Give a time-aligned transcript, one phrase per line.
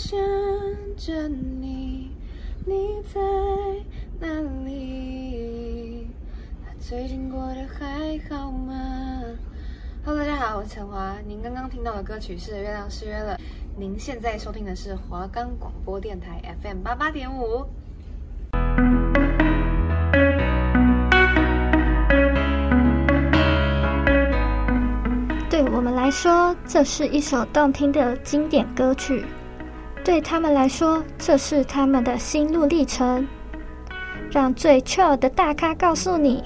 [0.00, 0.18] 想
[0.96, 2.10] 着你，
[2.64, 3.20] 你在
[4.18, 4.26] 哪
[4.64, 6.08] 里？
[6.78, 9.20] 最近过得还好吗
[10.02, 11.16] ？Hello，大家好，我是陈华。
[11.28, 13.36] 您刚刚听到的歌曲是《月亮失约了》。
[13.76, 17.66] 您现在收听的是华冈广播电台 FM 八八点五。
[25.50, 29.22] 对我们来说，这是一首动听的经典歌曲；
[30.02, 33.26] 对他们来说，这是他们的心路历程。
[34.30, 36.42] 让最 chill 的大咖告诉你，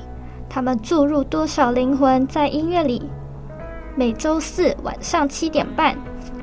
[0.49, 3.11] 他们注入多少灵魂在音乐里。
[3.97, 5.97] 每周四晚上七点半，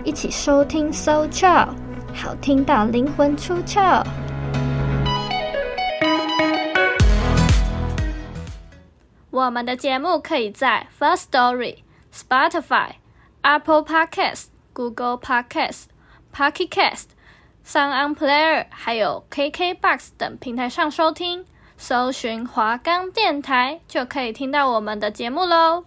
[0.04, 1.68] 一起收听 So Chill，
[2.14, 4.06] 好听到灵魂出窍。
[9.32, 11.78] 我们的节目可以在 First Story、
[12.14, 12.92] Spotify、
[13.42, 15.86] Apple Podcasts、Google Podcasts、
[16.34, 17.08] Pocket Cast、
[17.66, 21.46] SoundOn Player，还有 KKBox 等平台上收听。
[21.78, 25.84] 搜寻华冈电台就可以听到我们的节目喽。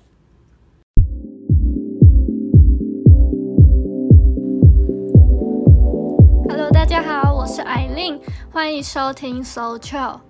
[6.49, 10.21] Hello，大家好，我是艾琳，欢迎收听 So Chill。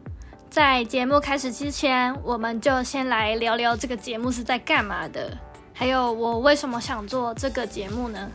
[0.51, 5.37] 在节目开始之前，我们就先来聊聊这个节目是在干嘛的，
[5.73, 8.31] 还有我为什么想做这个节目呢？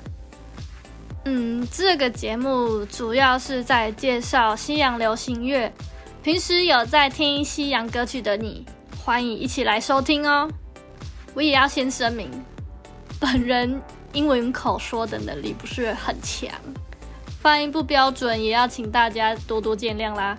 [1.31, 5.71] 嗯，这个节目主要是在介绍西洋流行乐。
[6.23, 8.65] 平时有在听西洋歌曲的你，
[8.97, 10.49] 欢迎一起来收听哦。
[11.35, 12.31] 我也要先声明，
[13.19, 13.79] 本人
[14.11, 16.49] 英文口说的能力不是很强，
[17.43, 20.35] 发音不标准，也要请大家多多见谅啦。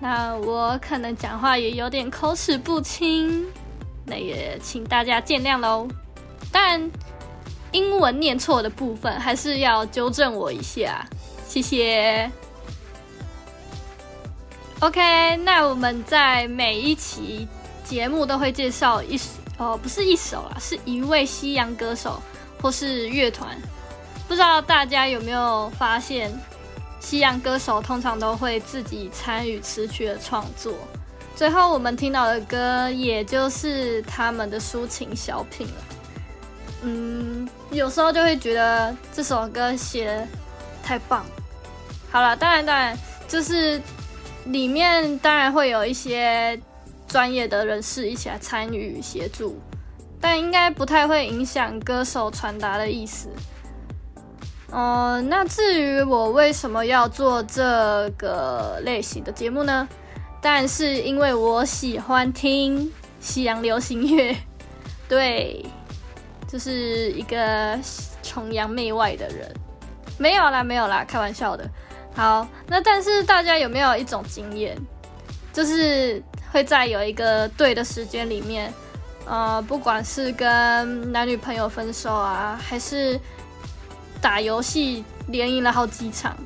[0.00, 3.44] 那我可能讲话也有点口齿不清，
[4.06, 5.86] 那也请大家见谅喽。
[6.50, 6.90] 当然，
[7.72, 11.06] 英文念错的部分还是要纠正我一下，
[11.46, 12.30] 谢谢。
[14.80, 17.46] OK，那我们在每一期
[17.84, 19.20] 节目都会介绍一，
[19.58, 22.20] 哦，不是一首啦，是一位西洋歌手
[22.60, 23.56] 或是乐团。
[24.26, 26.32] 不知道大家有没有发现？
[27.00, 30.74] 西洋歌手通常都会自己参与词曲的创作，
[31.34, 35.89] 最后我们听到的歌也就是他们的抒情小品了。
[36.82, 40.26] 嗯，有时候就会觉得这首歌写的
[40.82, 41.24] 太棒。
[42.10, 42.98] 好了，当然当然，
[43.28, 43.80] 就是
[44.46, 46.58] 里面当然会有一些
[47.06, 49.60] 专业的人士一起来参与协助，
[50.20, 53.28] 但应该不太会影响歌手传达的意思。
[54.72, 59.88] 哦、那至于我为什么要做这个类型的节目呢？
[60.40, 64.36] 但是因为我喜欢听西洋流行乐，
[65.08, 65.64] 对，
[66.50, 67.78] 就是一个
[68.22, 69.52] 崇洋媚外的人。
[70.18, 71.68] 没有啦，没有啦，开玩笑的。
[72.14, 74.76] 好，那但是大家有没有一种经验，
[75.52, 76.22] 就是
[76.52, 78.72] 会在有一个对的时间里面，
[79.24, 83.18] 呃，不管是跟男女朋友分手啊，还是
[84.20, 86.36] 打游戏连赢了好几场，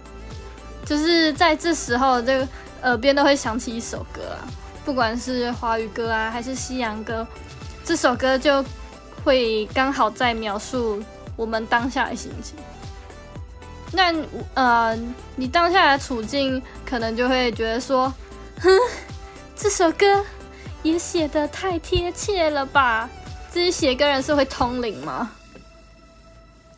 [0.84, 2.48] 就是在这时候，这个
[2.82, 4.44] 耳边都会响起一首歌啊，
[4.84, 7.26] 不管是华语歌啊，还是西洋歌，
[7.82, 8.62] 这首歌就
[9.24, 11.02] 会刚好在描述
[11.34, 12.56] 我们当下的心情。
[13.90, 14.14] 那
[14.54, 14.98] 呃，
[15.34, 18.12] 你当下的处境可能就会觉得说，
[18.60, 18.70] 哼，
[19.56, 20.24] 这首歌
[20.82, 23.08] 也写的太贴切了吧？
[23.50, 25.30] 自己写歌人是会通灵吗？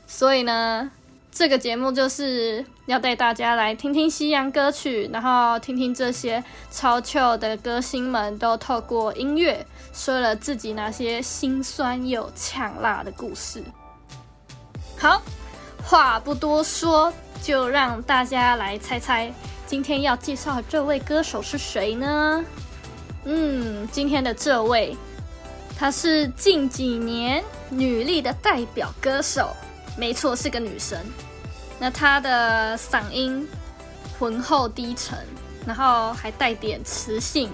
[0.07, 0.91] 所以呢，
[1.37, 13.63] 这个节目就是要带大家来听听西洋歌曲，然后听听这些超 chill 的歌星们都透过音乐说了自己那些心酸又呛辣的故事。
[14.97, 15.21] 好，
[15.85, 19.31] 话不多说，就让大家来猜猜
[19.67, 22.43] 今天要介绍的这位歌手是谁呢？
[23.27, 24.97] 嗯，今天的这位，
[25.79, 29.51] 她是近几年女力的代表歌手。
[29.99, 30.99] 没错，是个女神。
[31.79, 33.47] 那他的嗓音
[34.19, 35.19] 浑厚低沉，
[35.67, 37.51] 然后还带点磁性。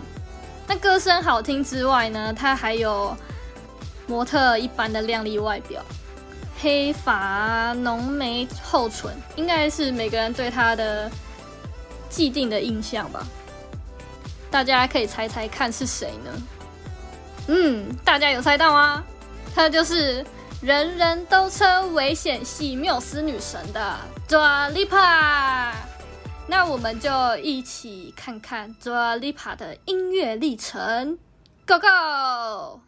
[0.67, 3.17] 那歌声好听之外呢，他还有
[4.07, 5.83] 模特一般的靓丽外表，
[6.61, 11.11] 黑发、浓眉、厚唇，应该是每个人对他的
[12.09, 13.27] 既定的印象吧。
[14.51, 16.43] 大家可以猜猜看是谁呢？
[17.49, 19.03] 嗯，大家有猜到吗？
[19.55, 20.25] 他就是。
[20.63, 23.99] 人人都称危险系缪斯女神的
[24.33, 25.75] Dua Lipa，
[26.47, 27.11] 那我们就
[27.43, 31.19] 一起看看 Dua Lipa 的音乐历程
[31.67, 32.81] ，Go Go！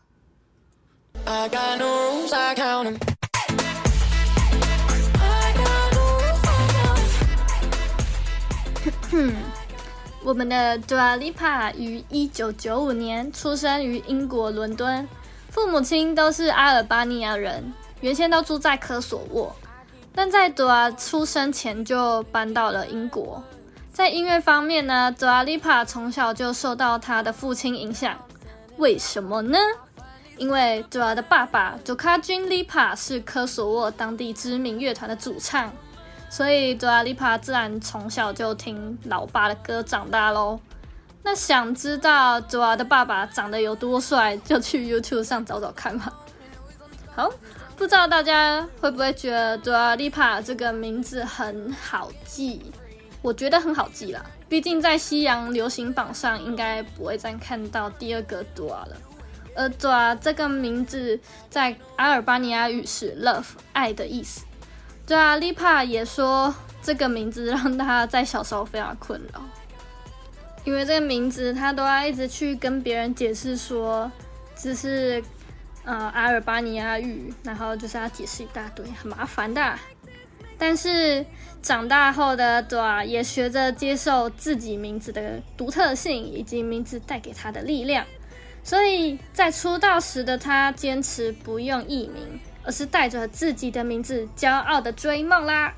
[10.24, 15.06] 我们的 Dua Lipa 于一九九五年出生于英国伦敦，
[15.50, 19.54] 父母亲都是阿尔巴尼亚人，原先都住在科索沃，
[20.14, 23.42] 但在 Dua 出生前就搬到了英国。
[23.92, 28.16] 在音乐方面呢，Dua Lipa 从小就受到他的父亲影响，
[28.76, 29.58] 为什么呢？
[30.36, 35.72] 因为 Dua 的爸爸 Djokagic Lipa 是科索沃当地知名乐团的主唱。
[36.28, 40.58] 所以，Dua Lipa 自然从小就听老爸的歌长大喽。
[41.22, 46.12] 那想知道 Dua 的爸爸长得有多帅，就去 YouTube 上找找看吧。
[47.14, 47.30] 好，
[47.76, 52.60] 不知道大家会不会觉得 Dua Lipa 这个名字很好记？
[53.20, 58.96] 我觉得很好记啦，毕竟在西洋流行榜上应该不会再看到第二个 Dua 了。
[59.56, 61.18] 而 Dua 这个名字
[61.48, 64.44] 在阿尔巴尼亚语是 Love 爱的意思。
[65.06, 69.40] 对啊，Lipa 也说这个名字让他在小时候非常困扰，
[70.64, 74.10] 因为这个名字他都要一直去跟别人解释说
[74.56, 75.22] 这是
[75.84, 79.78] 呃阿尔巴尼亚语，然后就是要解释一大堆，很麻烦的。
[80.58, 81.24] 但是
[81.62, 88.04] 长大后的朵也学着接受自己名字的独特性以及名字带给他的力量，
[88.62, 92.40] 所以在出道时的他坚持不用艺名。
[92.66, 95.74] 而是带着自己的名字，骄傲的追梦啦。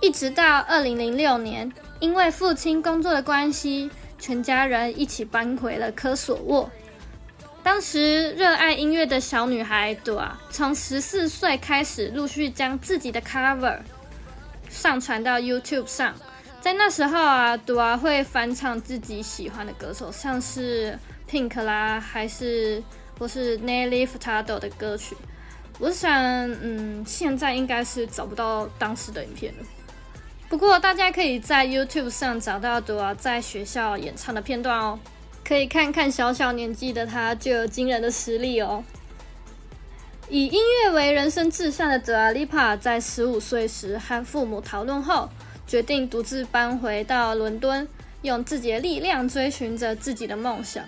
[0.00, 6.70] 一直到二零零六年，因为父亲工作的关系，全家人一起搬回了科索沃。
[7.62, 13.78] 当时热爱音乐的小女孩朵啊从十四岁开始，陆续将自己的 cover
[14.68, 16.14] 上传到 YouTube 上。
[16.60, 20.98] 在那时候啊朵啊会翻唱自己喜欢的歌手，像是
[21.28, 22.82] Pink 啦，还是。
[23.18, 25.14] 或是 Nelly Furtado 的歌曲，
[25.78, 26.10] 我想，
[26.62, 29.64] 嗯，现在应该是找不到当时的影片了。
[30.48, 34.98] 不过大家可以在 YouTube 上找到朵啊在学校演唱的片段哦，
[35.50, 38.84] 可以看看小小年纪的他就有惊人的实力哦。
[40.28, 45.28] 以音乐为人生志向的 Dua Lipa 在十五岁时和父母讨论后，
[45.66, 47.88] 决定独自搬回到伦敦，
[48.22, 50.84] 用自己的力量追寻着自己的梦想。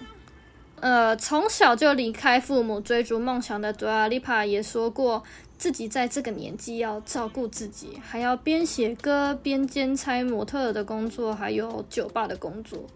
[0.79, 5.25] 呃，从小就离开父母追逐梦想的 Dua Lipa 也说过，
[5.59, 12.87] 自己在这个年纪要照顾自己，还要边写歌边兼差模特的工作，还有酒吧的工作。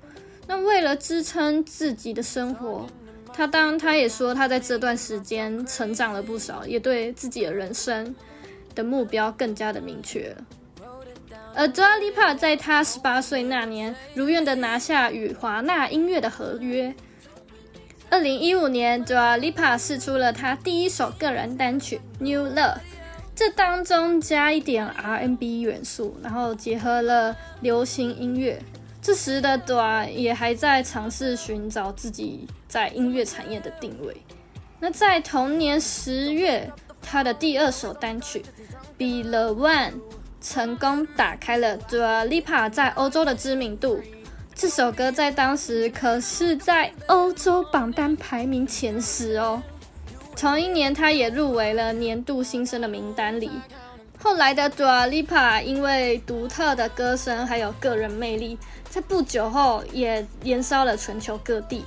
[0.46, 2.86] 那为了支撑自己的生活，
[3.32, 8.14] 他当他也说他在这段时间成长了不少，也对自己的人生
[8.74, 10.44] 的目标更加的明确了。
[11.54, 16.94] 而 Dua Lipa 在他十八岁那年，如愿的拿下与华纳音乐的合约。
[18.08, 22.74] 二零一五年，Dua Lipa 试出了她第一首个人单曲《New Love》，
[23.34, 28.62] 这当中加一点 R&B 元素，然后结合了流行音乐。
[29.06, 34.16] 这时的 d a 也还在尝试寻找自己在音乐产业的定位。
[34.80, 36.68] 那在同年十月，
[37.00, 38.44] 他的第二首单曲
[39.22, 39.92] 《Be the One》
[40.40, 44.00] 成功打开了 Dua Lipa 在欧洲的知名度。
[44.56, 49.62] 这首歌在当时可是在欧洲榜单排名前十哦。
[50.34, 53.52] 同一年，他也入围了年度新生的名单里。
[54.18, 58.58] 后来的 Dua Lipa 因为独特的歌声还有个人魅力，
[58.90, 61.84] 在不久后也延烧了全球各地。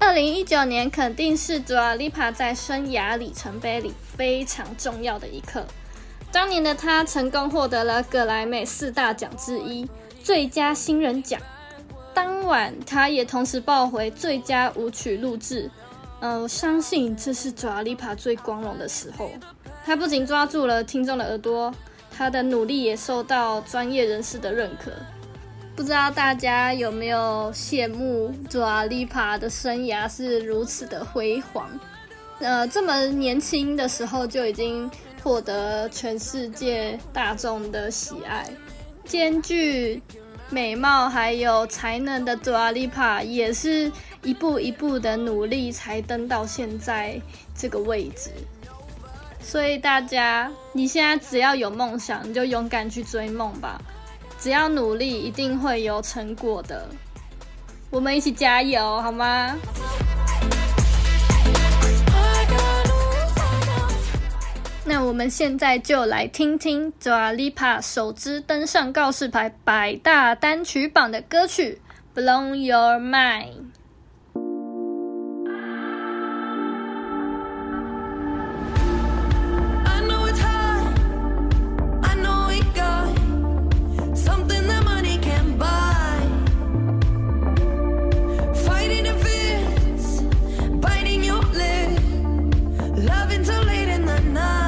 [0.00, 5.64] 二零一九年肯定是 Dua Lipa 在生涯里程碑里非常重要的一刻。
[6.30, 9.88] 当年的他成功获得了格莱美四大奖之一
[10.22, 11.40] 最佳新人奖。
[12.12, 15.70] 当晚，他也同时抱回最佳舞曲录制。
[16.20, 19.30] 呃，相信这是 Dua Lipa 最光荣的时候。
[19.88, 21.74] 他不仅抓住了听众的耳朵，
[22.14, 24.90] 他的努力也受到专业人士的认可。
[25.74, 31.70] 不知道大家有没有羡慕 Dua Lipa 的生涯是如此的辉煌？
[32.38, 34.90] 呃，这么年轻的时候就已经
[35.22, 38.46] 获得全世界大众的喜爱，
[39.06, 40.02] 兼具。
[40.50, 43.90] 美貌还有才能的 Dua Lipa 也是
[44.22, 47.18] 一步一步的努力才登到现在
[47.54, 48.30] 这个位置。
[49.40, 53.80] 所以大家，你现在只要有梦想，你就勇敢去追梦吧。
[54.38, 56.86] 只要努力，一定会有成果的。
[57.90, 59.56] 我们一起加油，好吗？
[64.84, 71.80] 那我们现在就来听听 Zalipa 首支登上告示牌百大单曲榜的歌曲
[72.18, 73.52] 《Blow Your Mind》。
[94.28, 94.67] night.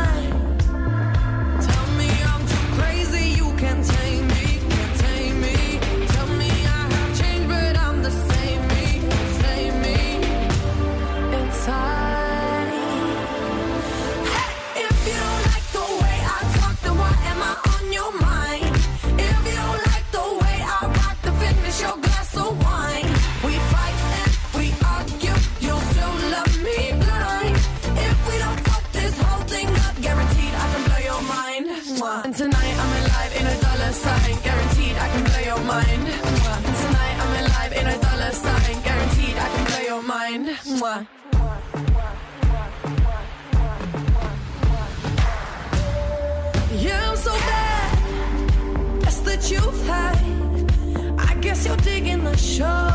[49.88, 52.89] I guess you're digging the show.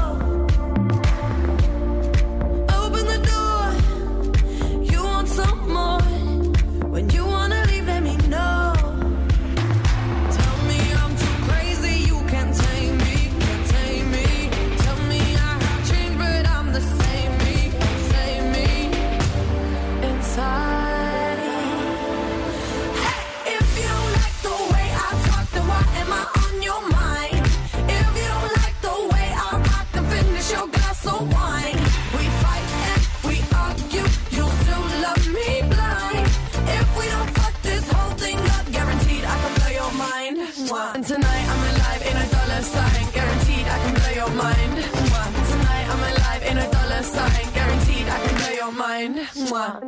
[48.76, 49.16] mind.
[49.48, 49.80] Mwah.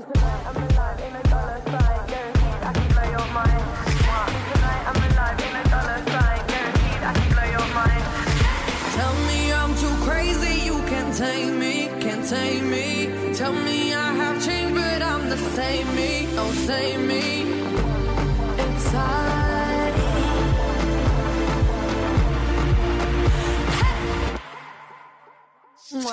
[7.32, 8.06] Blow your mind.
[8.96, 13.34] Tell me I'm too crazy, you can't tame me, can't tame me.
[13.34, 17.28] Tell me I have changed, but I'm the same me, oh same me.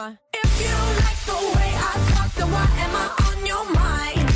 [0.04, 0.23] Hey
[2.52, 4.28] why am I on your mind?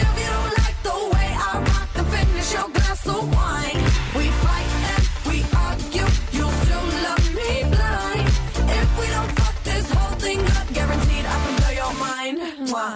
[0.00, 3.80] If you don't like the way I rock, then finish your glass of wine.
[4.18, 8.28] We fight and we argue, you still love me blind.
[8.78, 12.38] If we don't fuck this whole thing up, guaranteed I can blow your mind.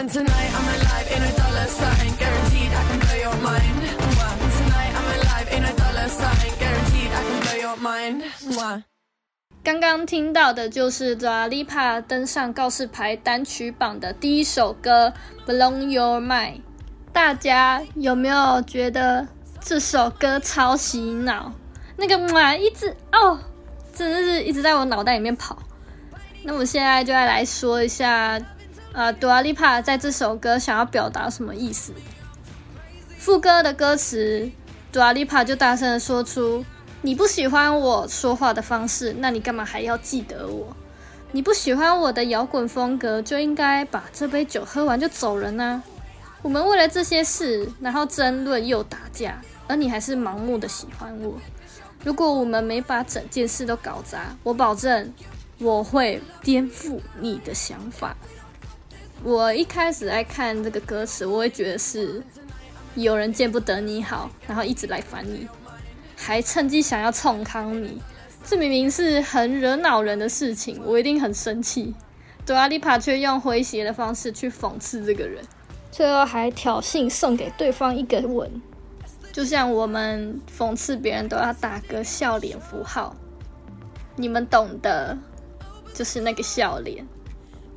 [0.00, 3.80] And tonight I'm alive in a dollar sign, guaranteed I can blow your mind.
[4.42, 8.25] And tonight I'm alive in a dollar sign, guaranteed I can blow your mind.
[9.66, 15.12] 刚刚听到的就是 Dua Lipa 登上告示牌单曲榜的第一首歌
[15.50, 16.52] 《Blow Your Mind》。
[17.12, 19.26] 大家有没有觉得
[19.58, 21.52] 这首歌超洗脑？
[21.96, 23.40] 那个嘛，一直哦，
[23.92, 25.58] 真的是一直在我脑袋里面跑。
[26.44, 28.40] 那我现在就要来说一下，
[28.92, 31.92] 呃，Dua Lipa 在这首歌想要表达什么意思？
[33.18, 34.49] 副歌的歌词
[34.92, 36.64] ，Dua Lipa 就大声的说出。
[37.06, 40.76] 你不喜欢我说话的方式，那你干嘛还要记得我？
[41.30, 45.80] 你不喜欢我的摇滚风格，就应该把这杯酒喝完就走人啊！
[46.42, 51.34] 我们为了这些事，然后争论又打架，而你还是盲目的喜欢我。
[52.02, 55.14] 如果我们没把整件事都搞砸，我保证
[55.58, 58.16] 我会颠覆你的想法。
[59.22, 62.20] 我一开始在看这个歌词，我会觉得是
[62.96, 65.46] 有人见不得你好，然后一直来烦你。
[66.26, 68.02] 还趁机想要冲康你，
[68.45, 71.95] 这明明是很惹恼人的事情，我一定很生气。
[72.45, 75.45] Dua Lipa 却用诙谐的方式去讽刺这个人，
[75.92, 78.61] 最后还挑衅送给对方一个吻，
[79.33, 83.14] 就像我们讽刺别人都要打个笑脸符号，
[84.16, 85.16] 你们懂的，
[85.95, 87.06] 就是那个笑脸。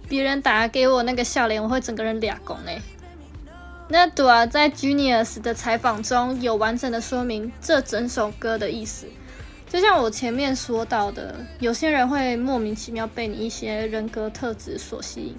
[0.07, 2.81] 别人打给我那个笑脸，我会整个人俩拱哎。
[3.91, 9.07] 那 Dua 在 Genius 的采访中有完整的说明这整首歌的意思，
[9.67, 15.35] 就像我前面说到的，有些人会莫名其妙被你一些人格特质所吸引，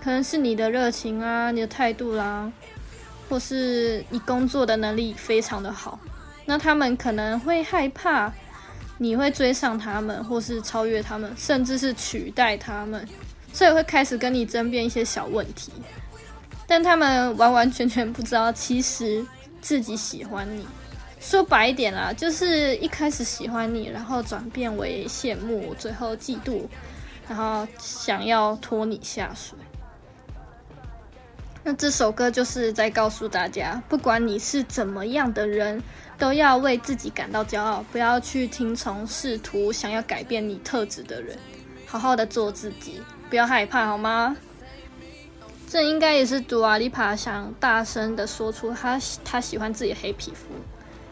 [0.00, 2.50] 可能是你的热情啊、你的态度啦、
[3.28, 5.98] 或是你工作的能力非常的好，
[6.46, 8.32] 那他们可能会害怕
[8.98, 13.04] 你会追上他们，或是超越他们，甚至是取代他们，
[13.52, 15.72] 所以会开始跟你争辩一些小问题。
[16.70, 19.26] 但他们完完全全不知道，其实
[19.60, 20.64] 自己喜欢你。
[21.18, 26.62] 说白一点啦，就是一开始喜欢你，然后转变为羡慕，最后嫉妒，
[27.28, 29.58] 然后想要拖你下水。
[31.64, 35.82] 那这首歌就是在告诉大家，不管你是怎么样的人，
[36.16, 41.36] 都要为自己感到骄傲，不要去听从试图想要改变你特质的人，
[41.84, 44.36] 好好的做自己，不要害怕，好吗？
[45.70, 50.46] 这应该也是 Dua Lipa 想大声的说出他他喜欢自己的黑皮肤，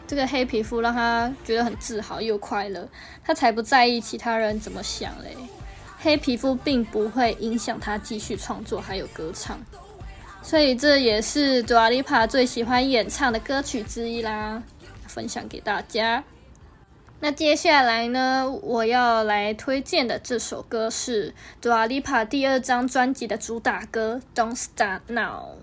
[0.05, 2.85] 这个黑皮肤让他觉得很自豪又快乐，
[3.23, 5.33] 他才不在意其他人怎么想嘞。
[5.97, 9.57] 黑皮肤并不会影响他继续创作还有歌唱，
[10.43, 14.61] 所以这也是 Dua Lipa 最喜欢演唱的歌曲之一啦，
[15.07, 16.21] 分享给大家。
[17.21, 25.57] 那接下来呢，我要来推荐的这首歌是 Dua Lipa 第二张专辑的主打歌《Don't Start Now》。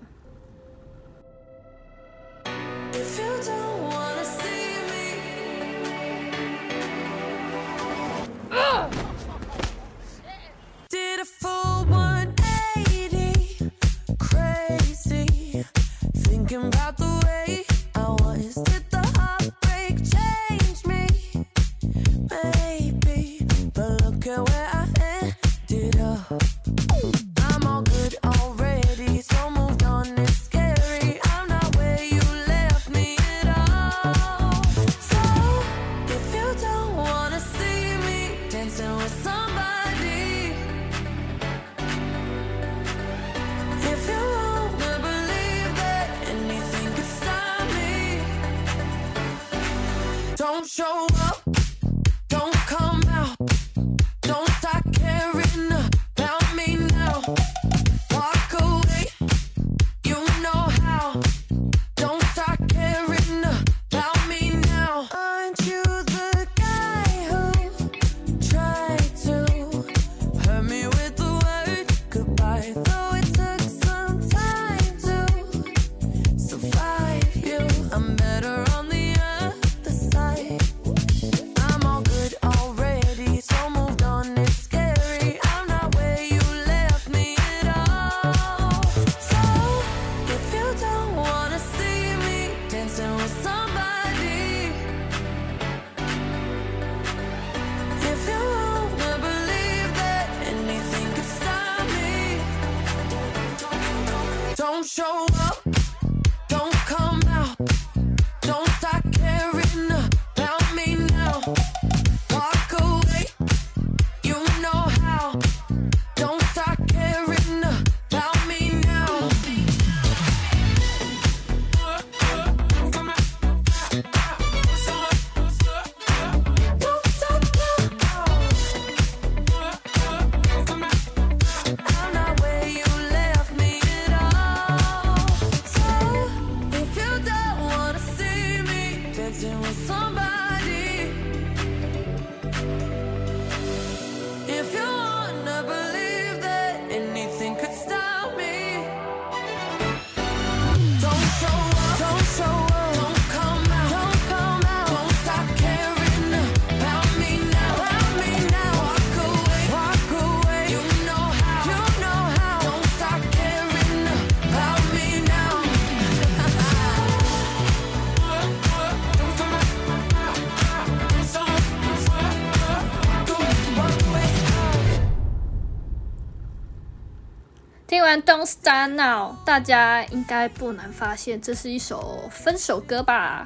[178.95, 183.45] 闹大家应该不难发现，这是一首分手歌吧？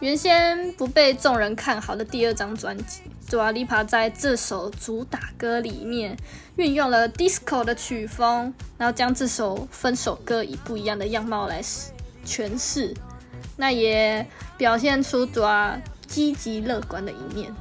[0.00, 6.16] 原先不被众人看好的第二张专辑，Dua Lipa 在这首主打歌里面
[6.56, 11.62] 运用了 disco 的曲风，然后将这首分手歌以不一样的样貌来
[12.26, 12.92] 诠释，
[13.56, 17.54] 那也表现出 Dua 积极乐观的一面，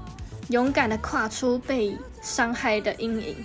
[0.49, 3.35] 勇敢的跨出被伤害的阴影。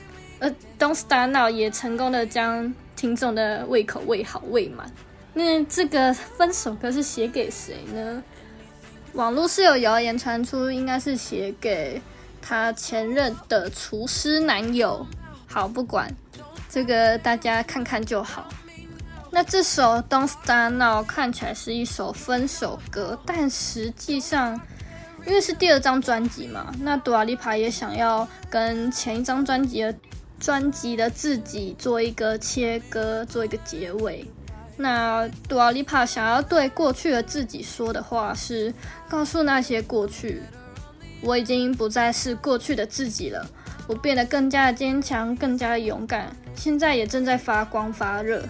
[0.40, 4.90] 而 Don't Start Now 也成功的将听众的胃口未好未满。
[5.34, 8.22] 那这个分手歌是写给谁呢？
[9.12, 12.00] 网络是有谣言传出，应该是写给
[12.40, 15.06] 他前任的厨师男友。
[15.46, 16.10] 好，不管
[16.70, 18.48] 这个，大家看看就好。
[19.30, 24.58] 那这首 Don't Start Now 看起来是一首分手歌，但实际上，
[25.26, 29.94] 因为是第二张专辑嘛，那 Dua Lipa 也想要跟前一张专辑的。
[30.46, 34.24] 专辑的自己做一个切割，做一个结尾。
[34.76, 38.72] 那 Dua Lipa 想要对过去的自己说的话是：
[39.08, 40.40] 告诉那些过去，
[41.20, 43.44] 我已经不再是过去的自己了，
[43.88, 48.40] 我变得更加坚强，更加勇敢，现在也正在发光发热。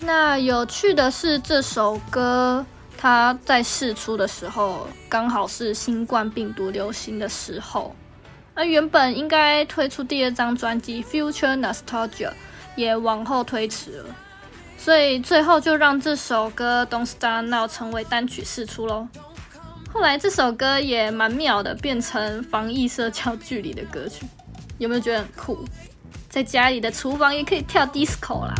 [0.00, 2.66] 那有趣的是，这首歌
[2.98, 7.96] 它在试出的时候，刚好是新冠病毒流行的时候。
[8.62, 12.28] 那原本应该推出第二张专辑《Future Nostalgia》
[12.76, 14.14] 也往后推迟了，
[14.76, 19.08] 所以最后就让这首歌《Don't Start Now》成为单曲释出喽。
[19.90, 24.26] 后来这首歌也蛮妙的，变成防疫社交距离的歌曲，
[24.76, 25.64] 有没有觉得很酷？
[26.28, 28.52] 在家里的厨房也可以跳 disco 啦。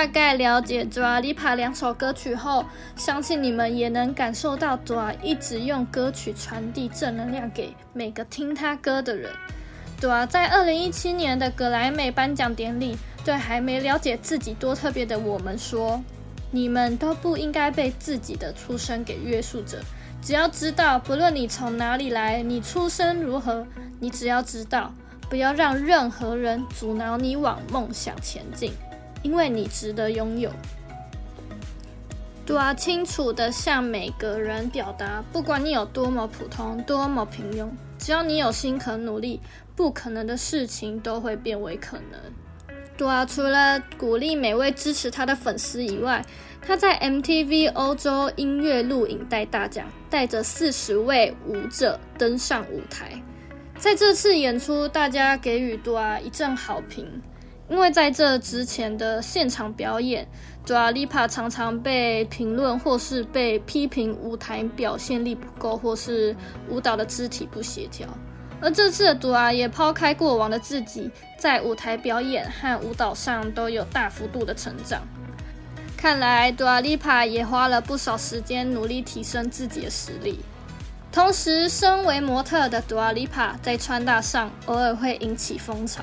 [0.00, 2.64] 大概了解 Dua Lipa 两首歌曲后，
[2.96, 9.30] 相信你们也能感受到 Dua 一直用歌曲传递正能量给每个听他歌的人。
[10.00, 16.02] Dua 在二零一七年的格莱美颁奖典礼，对还没了解自己多特别的我们说
[16.50, 19.82] ：“你们都不应该被自己的出身给约束着。
[20.22, 23.66] 只要知道，不论你从哪里来，你出身如何，
[23.98, 24.94] 你只要知道，
[25.28, 28.72] 不要让任何人阻挠你往梦想前进。”
[29.22, 30.50] 因为你值得拥有。
[32.46, 39.40] Dua 清楚地向每个人表达，不管你有多么普通、多么平庸，只要你有心肯努力，
[39.76, 42.20] 不可能的事情都会变为可能。
[42.98, 46.24] Dua 除了鼓励每位支持他的粉丝以外，
[46.60, 53.12] 他在 MTV 欧洲音乐录影带大奖带着四十位舞者登上舞台。
[53.78, 57.22] 在这次演出，大家给予 Dua 一阵好评，
[57.70, 60.26] 因为在这之前的现场表演
[60.66, 66.34] ，Dua Lipa 常常被评论或是被批评舞台表现力不够，或是
[66.68, 68.08] 舞蹈的肢体不协调。
[68.60, 75.00] 而这次的 Dua 也抛开过往的自己，在舞台表演和舞蹈上都有大幅度的成长。
[75.96, 80.40] 看来 Dua Lipa 也花了不少时间努力提升自己的实力。
[81.12, 86.02] 同时，身为模特的 Dua Lipa 在穿搭上偶尔会引起风潮。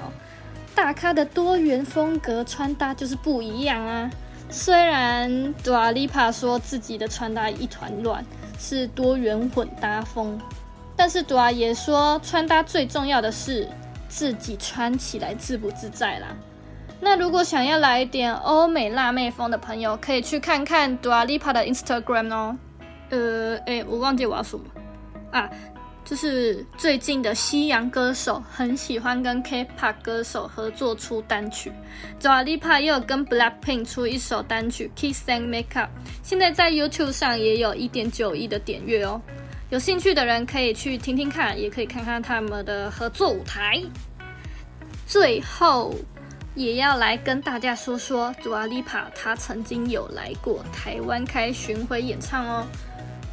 [0.78, 4.08] 大咖的多元风格穿搭就是不一样啊！
[4.48, 5.28] 虽然
[5.64, 8.24] Dua Lipa 说自己的穿搭一团乱，
[8.60, 10.40] 是多元混搭风。
[10.96, 13.68] 但是 Dua 也说，穿搭最重要的是
[14.08, 16.28] 自己穿起来自不自在啦。
[17.00, 22.56] 那如果想要来一点欧美辣妹风的朋友，可以去看看 Dua Lipa 的 Instagram 哦。
[23.10, 25.50] 呃，哎，我忘记我要说什么啊，
[26.08, 31.70] 就是最近的西洋歌手很喜欢跟 K-pop 歌手合作出单曲
[32.22, 35.90] ，Dua Lipa 也有跟 Blackpink 出一首单曲 Kiss and Make Up，
[36.24, 39.22] 现在在 YouTube 上也有一点九亿的点阅哦。
[39.70, 43.84] 有兴趣的人可以去听听看，也可以看看他们的合作舞台。
[45.06, 45.94] 最后，
[46.56, 52.66] 也要来跟大家说说，Dua Lipa 他曾经有来过台湾开巡回演唱哦。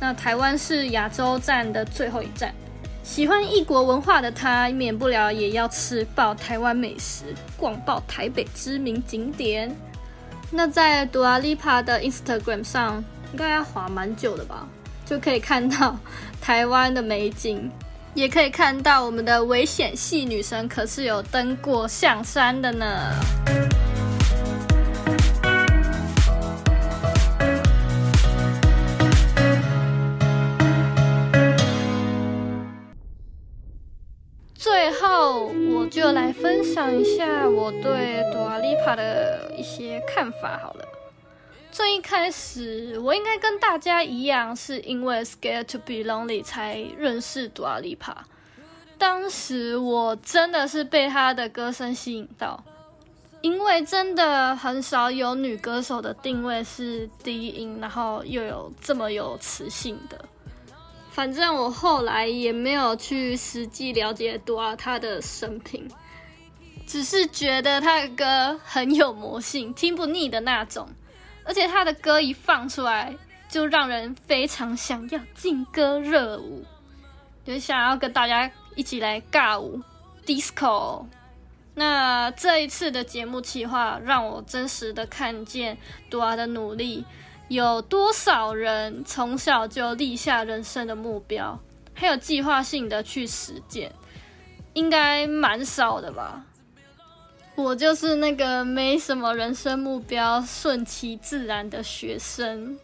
[0.01, 2.53] 那台湾是亚洲站的最后一站，
[3.05, 9.77] 喜欢异国文化的他，免不了也要吃爆台湾美食，逛爆台北知名景点。
[10.51, 14.67] 那在 Dua Lipa 的 Instagram 上，应该要滑蛮久的吧？
[15.05, 15.97] 就可以看到
[16.41, 17.71] 台湾的美景，
[18.15, 23.64] 也可以看到我们的危险系女神可是有登过象山的呢。
[36.05, 40.87] 就来分享一下我对 Dua Lipa 的一些看法好了。
[41.73, 48.17] 最一开始，我应该跟大家一样，是因为《Scared to Be Lonely》才认识 Dua Lipa。
[48.99, 52.63] 当时我真的是被她的歌声吸引到，
[53.41, 60.23] 因为真的很少有女歌手的定位是低音，然后又有这么有磁性的。
[61.15, 65.89] 反正我后来也没有去实际了解多啊他的生平，
[66.89, 70.89] 只是觉得他的歌很有魔性，听不腻的那种。
[71.45, 73.17] 而且他的歌一放出来，
[73.49, 76.65] 就让人非常想要劲歌热舞，
[77.47, 79.81] 就想要跟大家一起来尬舞
[80.27, 81.07] ，disco。
[81.77, 85.79] 那这一次的节目企划，让我真实的看见
[86.11, 87.05] 多啊的努力，
[87.49, 91.61] 有多少人从小就立下人生的目标，
[91.93, 93.93] 还有计划性的去实践，
[94.73, 96.45] 应该蛮少的吧。
[97.55, 102.79] 我就是那个没什么人生目标、顺其自然的学生。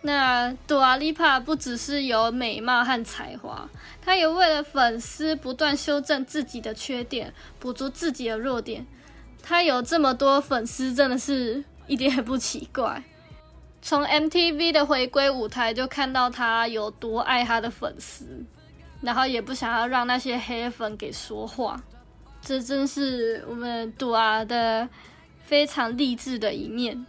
[0.00, 3.68] 那 Dua Lipa 不只是有美貌和才华，
[4.00, 8.86] 她也为了粉丝不断修正自己的缺点，补足自己的弱点。
[9.42, 13.02] 她有这么多粉丝，真的是一点也不奇怪。
[13.80, 18.44] 从 MTV 的回归舞台就看到他有多爱他的粉丝，
[19.00, 21.80] 然后也不想要让那些黑粉给说话。
[22.40, 24.88] 这真是我们 Dua 的
[25.42, 27.06] 非常励志的一面。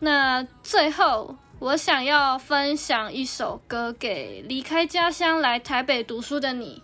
[0.00, 6.82] 那最后，我想要分享一首歌给离开家乡来台北读书的你。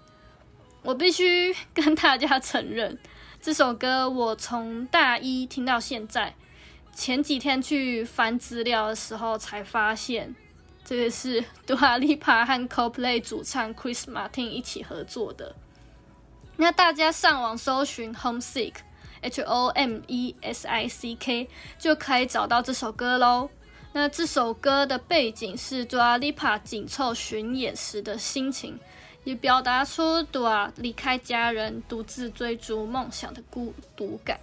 [0.82, 2.98] 我必须跟大家承认，
[3.42, 6.34] 这首歌我从大一听到现在。
[6.98, 10.34] 前几天去翻资料的时候才发现，
[10.84, 15.54] 这个是 Dua Lipa 和 Coldplay 主唱 Chris Martin 一起合作的。
[16.56, 23.48] 那大家上网搜寻 Homesick，H O M E S I C K，就可以找到这首歌喽。
[23.92, 28.76] 那这首歌的背景是 Dua Lipa 紧凑巡演时的心情，
[29.22, 34.40] 也表达出 Dua 离开家人，独自追逐梦想的孤独感。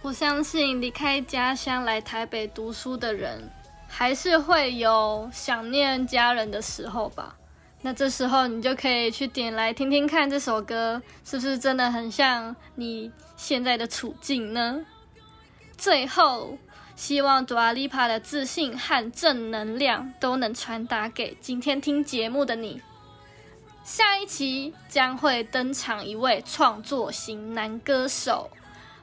[0.00, 3.50] 我相信离开家乡来台北读书的人，
[3.88, 7.36] 还是会有想念家人的时候吧。
[7.82, 14.84] 那这时候你就可以去点来听听看，这首歌是不是真的很像你现在的处境呢？
[15.76, 16.56] 最后，
[16.96, 22.80] 希望朵阿丽帕的自信和正能量都能传达给今天听节目的你。
[23.84, 28.50] 下一期将会登场一位创作型男歌手，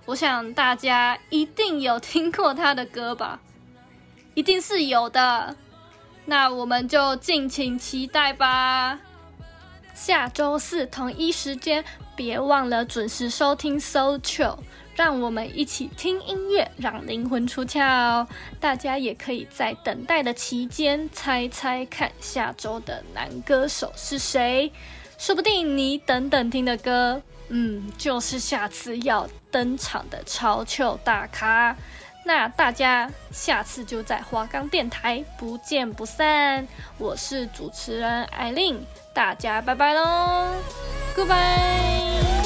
[0.05, 3.39] 我想大家一定有听过他的歌吧？
[4.35, 5.55] 一定是有的。
[6.25, 8.99] 那我们就敬请期待吧。
[9.93, 11.83] 下周四同一时间，
[12.15, 14.57] 别忘了准时收听 So Chill，
[14.95, 18.27] 让我们一起听音乐，让灵魂出窍。
[18.59, 24.71] 大家也可以在等待的期间猜猜看下周的男歌手是谁，
[25.17, 31.75] 说不定你等等听的歌，嗯，就是下次要登场的超球大咖。
[32.27, 36.67] 那大家下次就在华冈电台不见不散。
[36.97, 40.47] 我是主持人艾琳，大家拜拜喽
[41.15, 42.45] ，Goodbye。